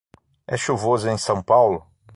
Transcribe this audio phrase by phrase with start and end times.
[0.47, 1.85] É chuvoso em São Paulo?